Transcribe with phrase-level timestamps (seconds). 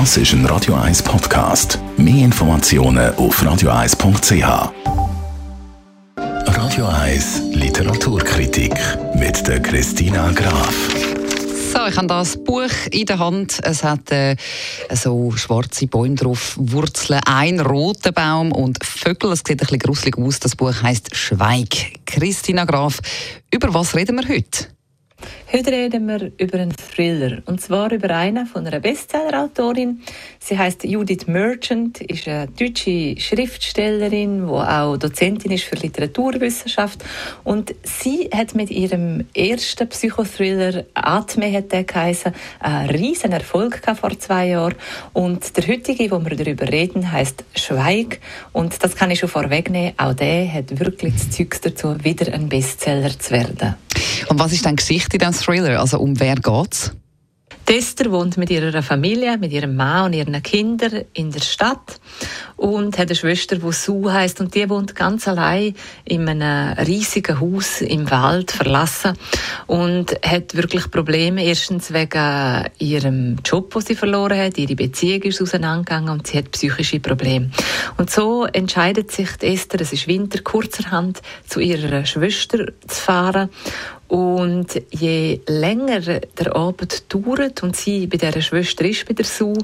[0.00, 1.78] Das ist ein Radio 1 Podcast.
[1.96, 4.72] Mehr Informationen auf radio1.ch.
[6.16, 8.74] Radio 1 Literaturkritik
[9.14, 10.74] mit der Christina Graf.
[11.72, 13.60] So, ich habe das Buch in der Hand.
[13.62, 14.34] Es hat äh,
[14.92, 19.30] so schwarze Bäume drauf, Wurzeln, ein roter Baum und Vögel.
[19.30, 20.40] Es sieht ein bisschen gruselig aus.
[20.40, 22.04] Das Buch heißt Schweig.
[22.04, 22.98] Christina Graf,
[23.52, 24.73] über was reden wir heute?
[25.56, 30.02] Heute reden wir über einen Thriller und zwar über einen von einer Bestsellerautorin.
[30.40, 37.04] Sie heißt Judith Merchant, ist eine deutsche Schriftstellerin, die auch Dozentin ist für Literaturwissenschaft
[37.44, 44.18] und sie hat mit ihrem ersten Psychothriller Atme hat der geheißen, einen riesen Erfolg vor
[44.18, 44.74] zwei Jahren
[45.12, 48.18] und der heutige, wo wir darüber reden, heißt Schweig
[48.52, 49.92] und das kann ich schon vorwegnehmen.
[49.98, 53.83] Auch der hat wirklich das Zeug dazu, wieder ein Bestseller zu werden.
[54.28, 55.80] Und was ist deine Geschichte in diesem Thriller?
[55.80, 56.92] Also um wer geht's?
[57.66, 61.98] Esther wohnt mit ihrer Familie, mit ihrem Mann und ihren Kindern in der Stadt
[62.56, 67.40] und hat eine Schwester, die Sue heißt und die wohnt ganz allein in einem riesigen
[67.40, 69.14] Haus im Wald verlassen
[69.66, 71.44] und hat wirklich Probleme.
[71.44, 76.50] Erstens wegen ihrem Job, den sie verloren hat, ihre Beziehung ist auseinandergegangen und sie hat
[76.52, 77.50] psychische Probleme.
[77.96, 83.48] Und so entscheidet sich Esther, es ist Winter, kurzerhand zu ihrer Schwester zu fahren
[84.08, 89.56] und je länger der Abend dauert und sie bei dieser Schwester ist, bei der Sue,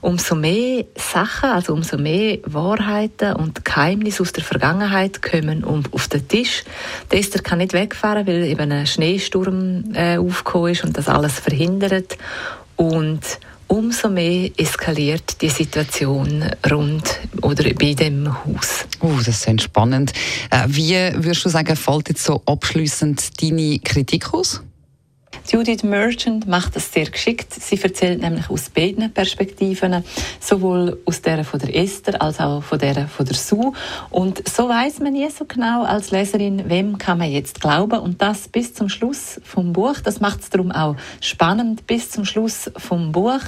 [0.00, 6.26] umso mehr Sachen, also umso mehr Wahrheiten und Geheimnisse aus der Vergangenheit kommen auf den
[6.26, 6.64] Tisch.
[7.10, 11.38] Der Esther kann nicht wegfahren, weil eben ein Schneesturm äh, aufgekommen ist und das alles
[11.38, 12.18] verhindert.
[12.76, 13.20] Und
[13.68, 18.86] umso mehr eskaliert die Situation rund oder bei dem Haus.
[19.00, 20.12] Oh, das ist spannend.
[20.50, 24.62] Äh, wie würdest du sagen, fällt jetzt so abschließend deine Kritik aus?
[25.56, 27.50] Judith Merchant macht das sehr geschickt.
[27.50, 30.04] Sie erzählt nämlich aus beiden Perspektiven,
[30.38, 33.72] sowohl aus der von der Esther als auch von der von der Sue.
[34.10, 38.00] Und so weiß man nie so genau als Leserin, wem kann man jetzt glauben.
[38.00, 39.94] Und das bis zum Schluss vom Buch.
[40.04, 43.40] Das macht es darum auch spannend bis zum Schluss vom Buch.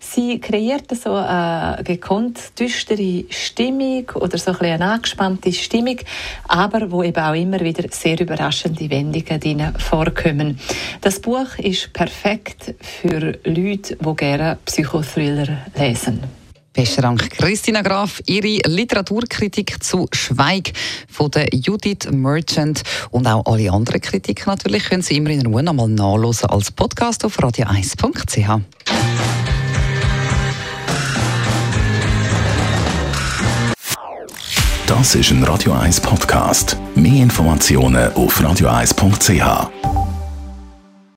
[0.00, 5.98] Sie kreiert so eine gekonnt düstere Stimmung oder so ein bisschen eine angespannte Stimmung,
[6.48, 10.58] aber wo eben auch immer wieder sehr überraschende Wendungen drin vorkommen.
[11.02, 16.20] Das Buch ist perfekt für Leute, die gerne Psychothriller lesen.
[16.72, 18.22] Besten Dank, Christina Graf.
[18.26, 20.72] Ihre Literaturkritik zu Schweig
[21.08, 25.62] von der Judith Merchant und auch alle anderen Kritiken natürlich können Sie immer in Ruhe
[25.62, 28.60] nochmal nachlesen als Podcast auf radio1.ch.
[34.86, 36.76] Das ist ein Radio 1 Podcast.
[36.94, 39.91] Mehr Informationen auf radio1.ch.